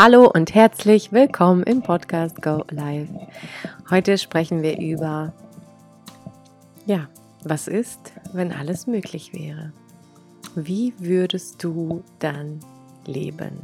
[0.00, 3.08] Hallo und herzlich willkommen im Podcast Go Live.
[3.90, 5.32] Heute sprechen wir über,
[6.86, 7.08] ja,
[7.42, 9.72] was ist, wenn alles möglich wäre?
[10.54, 12.60] Wie würdest du dann
[13.06, 13.58] leben?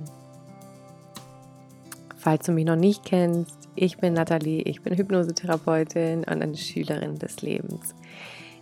[2.17, 7.17] Falls du mich noch nicht kennst, ich bin Nathalie, ich bin Hypnosetherapeutin und eine Schülerin
[7.17, 7.95] des Lebens.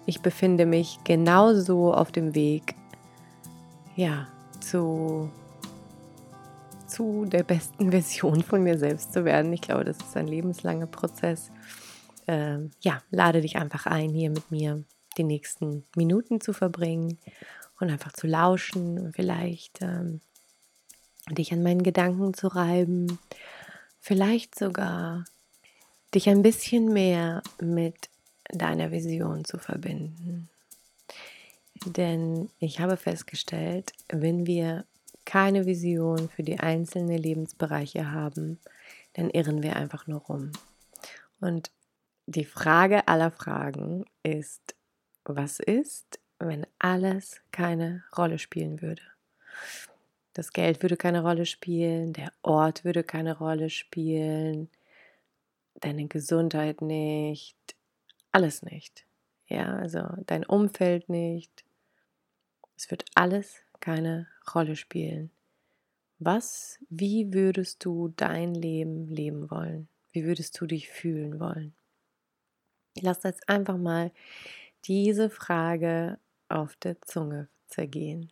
[0.04, 2.74] Ich befinde mich genauso auf dem Weg,
[3.96, 4.26] ja,
[4.60, 5.30] zu
[6.92, 9.52] zu der besten Version von mir selbst zu werden.
[9.52, 11.50] Ich glaube, das ist ein lebenslanger Prozess.
[12.26, 14.84] Ähm, ja, lade dich einfach ein, hier mit mir
[15.16, 17.18] die nächsten Minuten zu verbringen
[17.80, 20.20] und einfach zu lauschen und vielleicht ähm,
[21.30, 23.18] dich an meinen Gedanken zu reiben,
[24.00, 25.24] vielleicht sogar
[26.14, 28.08] dich ein bisschen mehr mit
[28.50, 30.48] deiner Vision zu verbinden.
[31.84, 34.84] Denn ich habe festgestellt, wenn wir
[35.24, 38.58] keine Vision für die einzelnen Lebensbereiche haben,
[39.14, 40.52] dann irren wir einfach nur rum.
[41.40, 41.70] Und
[42.26, 44.74] die Frage aller Fragen ist,
[45.24, 49.02] was ist, wenn alles keine Rolle spielen würde?
[50.34, 54.70] Das Geld würde keine Rolle spielen, der Ort würde keine Rolle spielen,
[55.74, 57.56] deine Gesundheit nicht,
[58.30, 59.04] alles nicht.
[59.46, 61.64] Ja, also dein Umfeld nicht.
[62.76, 65.30] Es wird alles keine Rolle spielen.
[66.18, 69.88] Was, wie würdest du dein Leben leben wollen?
[70.12, 71.74] Wie würdest du dich fühlen wollen?
[73.00, 74.12] Lass jetzt einfach mal
[74.84, 78.30] diese Frage auf der Zunge zergehen.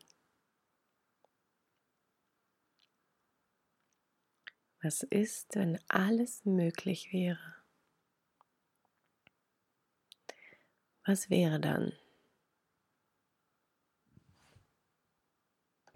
[4.82, 7.56] Was ist, wenn alles möglich wäre?
[11.04, 11.92] Was wäre dann?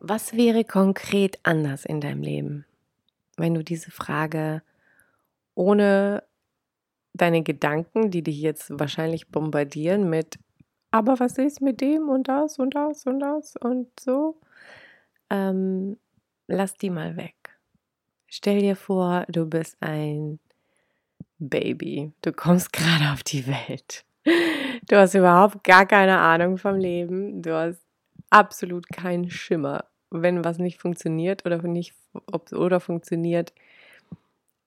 [0.07, 2.67] Was wäre konkret anders in deinem Leben,
[3.39, 4.63] wenn du diese Frage
[5.55, 6.23] ohne
[7.15, 10.39] deine Gedanken, die dich jetzt wahrscheinlich bombardieren mit,
[10.91, 14.39] aber was ist mit dem und das und das und das und so,
[15.31, 15.97] ähm,
[16.49, 17.59] lass die mal weg.
[18.27, 20.39] Stell dir vor, du bist ein
[21.39, 22.13] Baby.
[22.21, 24.05] Du kommst gerade auf die Welt.
[24.87, 27.41] Du hast überhaupt gar keine Ahnung vom Leben.
[27.41, 27.81] Du hast
[28.29, 31.95] absolut keinen Schimmer wenn was nicht funktioniert oder nicht
[32.27, 33.53] ob, oder funktioniert,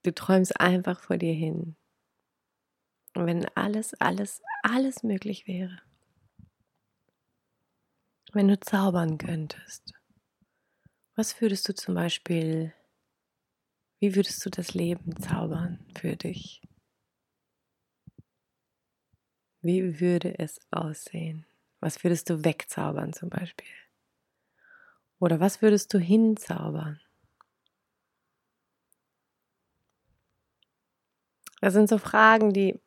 [0.03, 1.75] du träumst einfach vor dir hin.
[3.13, 5.81] Wenn alles, alles, alles möglich wäre.
[8.33, 9.93] Wenn du zaubern könntest,
[11.15, 12.73] was würdest du zum Beispiel,
[13.99, 16.61] wie würdest du das Leben zaubern für dich?
[19.61, 21.45] Wie würde es aussehen?
[21.79, 23.65] Was würdest du wegzaubern zum Beispiel?
[25.19, 26.99] Oder was würdest du hinzaubern?
[31.59, 32.79] Das sind so Fragen, die,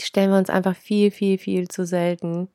[0.00, 2.48] stellen wir uns einfach viel, viel, viel zu selten.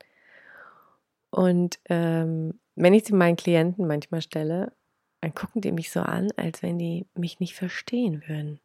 [1.30, 4.74] Und ähm, wenn ich sie meinen Klienten manchmal stelle,
[5.22, 8.60] dann gucken die mich so an, als wenn die mich nicht verstehen würden.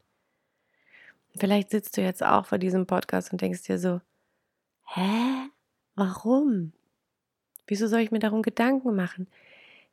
[1.36, 4.00] Vielleicht sitzt du jetzt auch vor diesem Podcast und denkst dir so,
[4.86, 5.48] hä?
[5.94, 6.72] Warum?
[7.66, 9.28] Wieso soll ich mir darum Gedanken machen?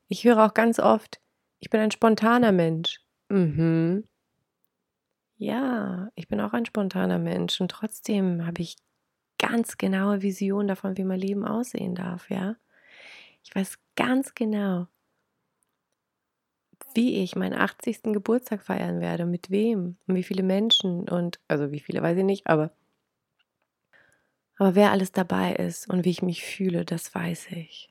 [0.10, 1.20] Ich höre auch ganz oft,
[1.60, 3.00] ich bin ein spontaner Mensch.
[3.30, 4.04] Mhm.
[5.40, 8.76] Ja, ich bin auch ein spontaner Mensch und trotzdem habe ich
[9.40, 12.56] ganz genaue Visionen davon, wie mein Leben aussehen darf, ja.
[13.44, 14.88] Ich weiß ganz genau,
[16.94, 18.12] wie ich meinen 80.
[18.14, 22.24] Geburtstag feiern werde, mit wem und wie viele Menschen und, also wie viele weiß ich
[22.26, 22.72] nicht, aber,
[24.58, 27.90] aber wer alles dabei ist und wie ich mich fühle, das weiß ich.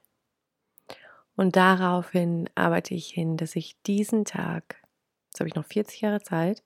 [1.37, 4.83] Und daraufhin arbeite ich hin, dass ich diesen Tag,
[5.27, 6.65] jetzt habe ich noch 40 Jahre Zeit,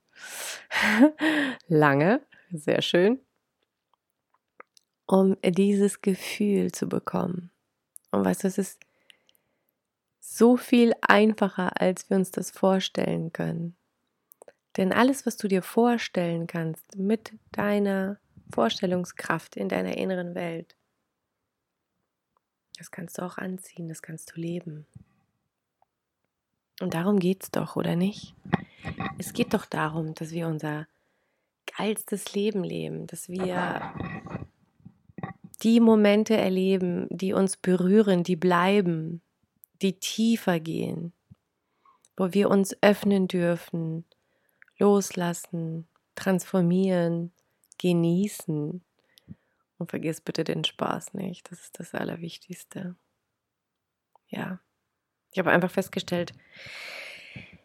[1.69, 2.21] lange,
[2.53, 3.21] sehr schön,
[5.07, 7.51] um dieses Gefühl zu bekommen.
[8.13, 8.81] Und weißt du, es ist
[10.21, 13.77] so viel einfacher, als wir uns das vorstellen können.
[14.77, 18.19] Denn alles, was du dir vorstellen kannst mit deiner
[18.53, 20.77] Vorstellungskraft in deiner inneren Welt,
[22.81, 24.87] das kannst du auch anziehen, das kannst du leben.
[26.81, 28.35] Und darum geht es doch, oder nicht?
[29.19, 30.87] Es geht doch darum, dass wir unser
[31.77, 33.93] geilstes Leben leben, dass wir
[35.63, 39.21] die Momente erleben, die uns berühren, die bleiben,
[39.83, 41.13] die tiefer gehen,
[42.17, 44.07] wo wir uns öffnen dürfen,
[44.79, 47.31] loslassen, transformieren,
[47.77, 48.83] genießen,
[49.81, 51.51] und vergiss bitte den Spaß nicht.
[51.51, 52.95] Das ist das Allerwichtigste.
[54.29, 54.61] Ja.
[55.33, 56.33] Ich habe einfach festgestellt,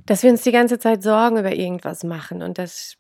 [0.06, 2.98] dass wir uns die ganze Zeit Sorgen über irgendwas machen und das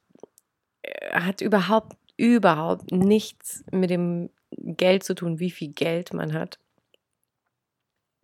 [0.82, 6.60] äh, hat überhaupt, überhaupt nichts mit dem Geld zu tun, wie viel Geld man hat.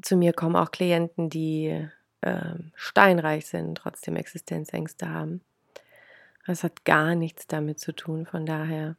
[0.02, 1.88] Zu mir kommen auch Klienten, die
[2.22, 5.42] äh, steinreich sind, trotzdem Existenzängste haben.
[6.48, 8.26] Das hat gar nichts damit zu tun.
[8.26, 8.96] Von daher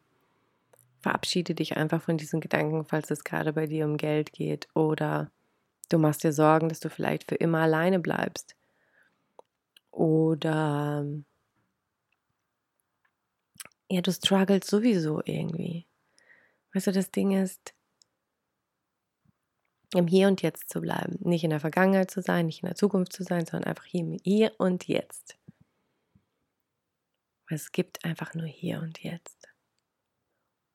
[1.02, 5.30] verabschiede dich einfach von diesen Gedanken, falls es gerade bei dir um Geld geht oder
[5.88, 8.56] du machst dir Sorgen, dass du vielleicht für immer alleine bleibst.
[9.90, 11.04] Oder
[13.90, 15.86] ja, du struggles sowieso irgendwie.
[16.72, 17.74] Weißt du, das Ding ist,
[19.94, 21.18] im Hier und Jetzt zu bleiben.
[21.20, 24.16] Nicht in der Vergangenheit zu sein, nicht in der Zukunft zu sein, sondern einfach hier,
[24.24, 25.36] hier und jetzt.
[27.50, 29.51] Es gibt einfach nur hier und jetzt.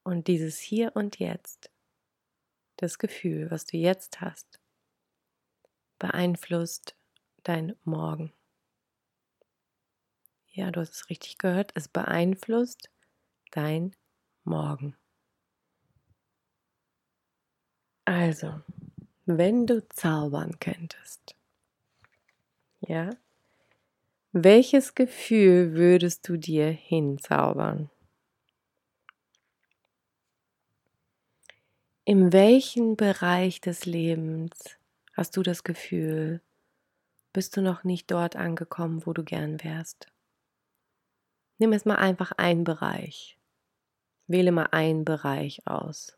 [0.07, 1.69] Und dieses Hier und Jetzt,
[2.77, 4.61] das Gefühl, was du jetzt hast,
[5.99, 6.95] beeinflusst
[7.43, 8.31] dein Morgen.
[10.53, 12.89] Ja, du hast es richtig gehört, es beeinflusst
[13.51, 13.97] dein
[14.45, 14.95] Morgen.
[18.05, 18.61] Also,
[19.25, 21.35] wenn du zaubern könntest,
[22.79, 23.09] ja,
[24.31, 27.89] welches Gefühl würdest du dir hinzaubern?
[32.09, 34.77] In welchem Bereich des Lebens
[35.11, 36.41] hast du das Gefühl,
[37.33, 40.07] bist du noch nicht dort angekommen, wo du gern wärst?
[41.57, 43.37] Nimm es mal einfach einen Bereich.
[44.25, 46.17] Wähle mal einen Bereich aus.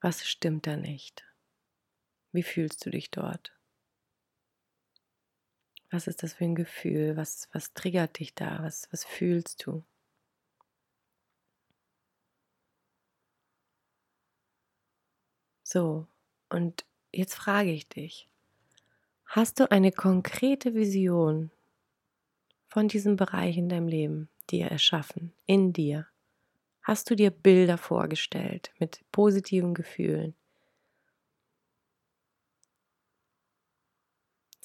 [0.00, 1.24] Was stimmt da nicht?
[2.30, 3.52] Wie fühlst du dich dort?
[5.90, 7.16] Was ist das für ein Gefühl?
[7.16, 8.62] Was, was triggert dich da?
[8.62, 9.82] Was, was fühlst du?
[15.72, 16.06] So,
[16.50, 18.28] und jetzt frage ich dich,
[19.24, 21.50] hast du eine konkrete Vision
[22.68, 26.06] von diesem Bereich in deinem Leben dir erschaffen, in dir?
[26.82, 30.34] Hast du dir Bilder vorgestellt mit positiven Gefühlen?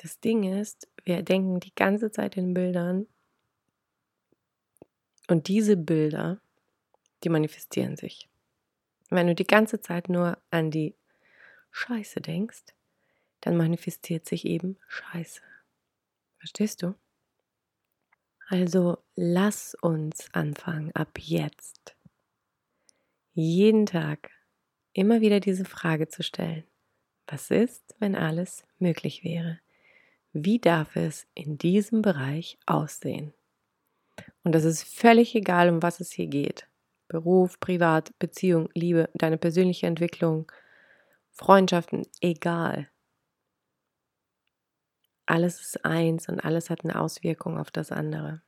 [0.01, 3.07] Das Ding ist, wir denken die ganze Zeit in Bildern
[5.30, 6.42] und diese Bilder,
[7.24, 8.27] die manifestieren sich.
[9.10, 10.94] Wenn du die ganze Zeit nur an die
[11.77, 12.63] Scheiße denkst,
[13.41, 15.41] dann manifestiert sich eben Scheiße.
[16.39, 16.95] Verstehst du?
[18.50, 21.95] Also lass uns anfangen ab jetzt
[23.33, 24.31] jeden Tag
[24.94, 26.63] immer wieder diese Frage zu stellen.
[27.27, 29.59] Was ist, wenn alles möglich wäre?
[30.33, 33.35] Wie darf es in diesem Bereich aussehen?
[34.44, 36.68] Und das ist völlig egal, um was es hier geht.
[37.07, 40.51] Beruf, Privat, Beziehung, Liebe, deine persönliche Entwicklung,
[41.38, 42.89] Freundschaften, egal.
[45.28, 48.42] Alles ist eins und alles hat eine Auswirkung auf das andere.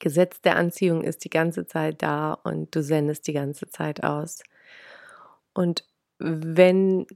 [0.00, 4.42] Gesetz der Anziehung ist die ganze Zeit da und du sendest die ganze Zeit aus.
[5.52, 5.86] Und
[6.18, 7.06] wenn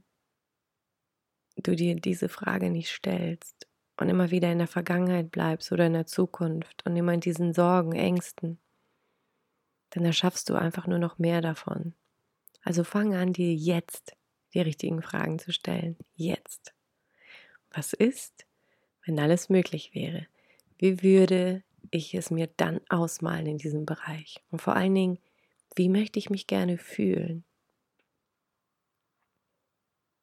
[1.55, 3.67] du dir diese Frage nicht stellst
[3.99, 7.51] und immer wieder in der Vergangenheit bleibst oder in der Zukunft und immer in diesen
[7.51, 8.59] Sorgen, Ängsten,
[9.89, 11.95] dann erschaffst du einfach nur noch mehr davon.
[12.61, 14.15] Also fang an, dir jetzt
[14.53, 15.97] die richtigen Fragen zu stellen.
[16.15, 16.73] Jetzt.
[17.71, 18.45] Was ist,
[19.05, 20.27] wenn alles möglich wäre?
[20.77, 24.43] Wie würde ich es mir dann ausmalen in diesem Bereich?
[24.51, 25.19] Und vor allen Dingen,
[25.75, 27.43] wie möchte ich mich gerne fühlen?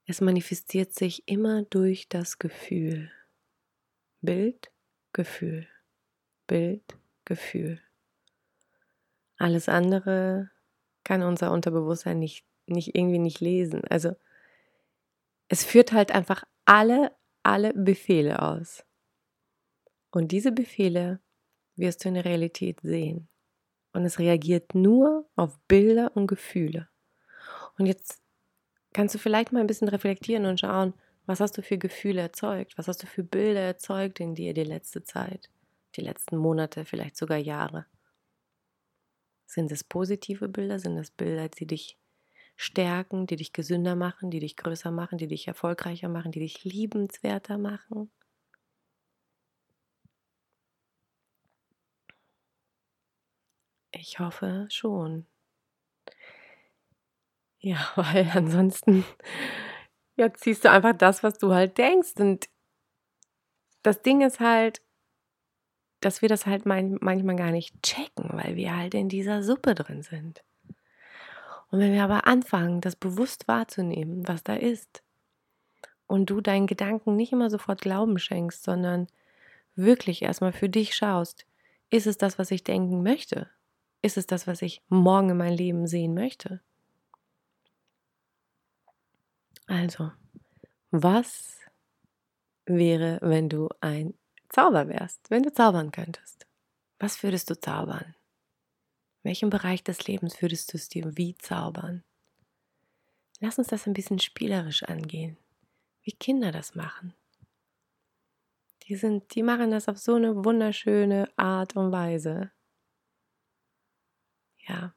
[0.07, 3.11] Es manifestiert sich immer durch das Gefühl.
[4.21, 4.71] Bild,
[5.13, 5.67] Gefühl.
[6.47, 6.83] Bild,
[7.25, 7.81] Gefühl.
[9.39, 10.51] Alles andere
[11.05, 13.83] kann unser Unterbewusstsein nicht, nicht irgendwie nicht lesen.
[13.89, 14.15] Also
[15.49, 18.85] es führt halt einfach alle, alle Befehle aus.
[20.11, 21.21] Und diese Befehle
[21.77, 23.29] wirst du in der Realität sehen.
[23.93, 26.89] Und es reagiert nur auf Bilder und Gefühle.
[27.79, 28.21] Und jetzt
[28.93, 30.95] kannst du vielleicht mal ein bisschen reflektieren und schauen,
[31.27, 32.77] was hast du für Gefühle erzeugt?
[32.77, 35.51] Was hast du für Bilder erzeugt in dir die letzte Zeit,
[35.97, 37.87] die letzten Monate, vielleicht sogar Jahre?
[39.47, 40.79] Sind es positive Bilder?
[40.79, 41.99] Sind es Bilder, die dich
[42.57, 46.65] stärken, die dich gesünder machen, die dich größer machen, die dich erfolgreicher machen, die dich
[46.65, 48.11] liebenswerter machen?
[53.93, 55.27] Ich hoffe schon.
[57.61, 59.05] Ja, weil ansonsten
[60.17, 62.15] ja, ziehst du einfach das, was du halt denkst.
[62.19, 62.49] Und
[63.83, 64.83] das Ding ist halt,
[66.01, 70.03] dass wir das halt manchmal gar nicht checken, weil wir halt in dieser Suppe drin
[70.03, 70.45] sind.
[71.75, 75.03] Und wenn wir aber anfangen, das bewusst wahrzunehmen, was da ist,
[76.07, 79.09] und du deinen Gedanken nicht immer sofort Glauben schenkst, sondern
[79.75, 81.47] wirklich erstmal für dich schaust,
[81.91, 83.51] ist es das, was ich denken möchte?
[84.03, 86.61] Ist es das, was ich morgen in mein Leben sehen möchte?
[89.67, 90.13] Also,
[90.93, 91.59] was
[92.67, 94.15] wäre, wenn du ein
[94.49, 96.47] Zauber wärst, wenn du zaubern könntest?
[97.01, 98.15] Was würdest du zaubern?
[99.25, 102.05] In welchem Bereich des Lebens würdest du es dir wie zaubern?
[103.41, 105.39] Lass uns das ein bisschen spielerisch angehen,
[106.03, 107.15] wie Kinder das machen.
[108.83, 112.53] Die, sind, die machen das auf so eine wunderschöne Art und Weise.
[114.69, 114.95] Ja.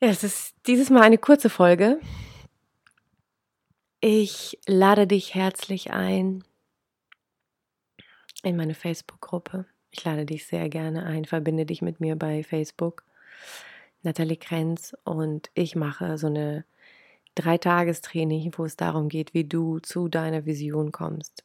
[0.00, 1.98] Ja, es ist dieses Mal eine kurze Folge.
[4.00, 6.44] Ich lade dich herzlich ein
[8.44, 9.66] in meine Facebook-Gruppe.
[9.96, 13.04] Ich lade dich sehr gerne ein, verbinde dich mit mir bei Facebook.
[14.02, 16.64] Nathalie Krenz und ich mache so eine
[17.36, 21.44] Dreitagestraining, wo es darum geht, wie du zu deiner Vision kommst.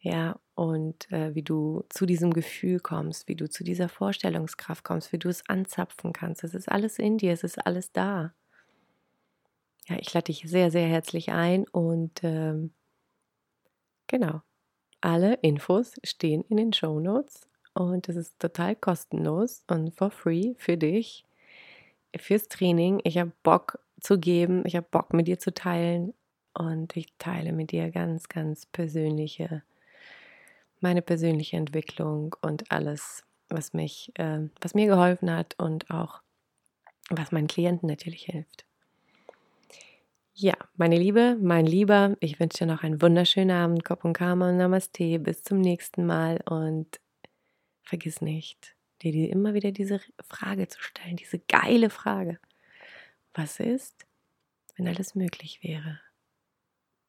[0.00, 5.10] Ja, und äh, wie du zu diesem Gefühl kommst, wie du zu dieser Vorstellungskraft kommst,
[5.10, 6.44] wie du es anzapfen kannst.
[6.44, 8.34] Es ist alles in dir, es ist alles da.
[9.86, 12.74] Ja, ich lade dich sehr, sehr herzlich ein und ähm,
[14.06, 14.42] genau,
[15.06, 20.54] alle Infos stehen in den Show Notes und es ist total kostenlos und for free
[20.58, 21.24] für dich
[22.16, 23.00] fürs Training.
[23.04, 26.12] Ich habe Bock zu geben, ich habe Bock mit dir zu teilen
[26.54, 29.62] und ich teile mit dir ganz, ganz persönliche,
[30.80, 36.20] meine persönliche Entwicklung und alles, was mich, äh, was mir geholfen hat und auch
[37.10, 38.65] was meinen Klienten natürlich hilft.
[40.38, 44.50] Ja, meine Liebe, mein Lieber, ich wünsche dir noch einen wunderschönen Abend, Kop und Karma
[44.50, 45.18] und Namaste.
[45.18, 47.00] Bis zum nächsten Mal und
[47.82, 52.38] vergiss nicht, dir immer wieder diese Frage zu stellen, diese geile Frage.
[53.32, 54.06] Was ist,
[54.76, 56.00] wenn alles möglich wäre?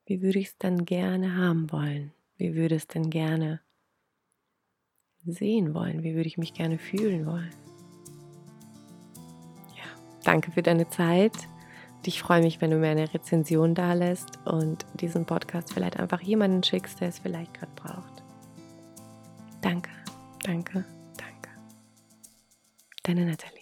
[0.05, 2.13] Wie würde ich es dann gerne haben wollen?
[2.37, 3.59] Wie würde es denn gerne
[5.25, 6.01] sehen wollen?
[6.01, 7.53] Wie würde ich mich gerne fühlen wollen?
[9.75, 9.83] Ja,
[10.23, 11.33] danke für deine Zeit
[12.07, 16.21] ich freue mich, wenn du mir eine Rezension da lässt und diesen Podcast vielleicht einfach
[16.21, 18.23] jemanden schickst, der es vielleicht gerade braucht.
[19.61, 19.89] Danke,
[20.43, 20.85] danke,
[21.17, 21.49] danke.
[23.03, 23.56] Deine Nathalie.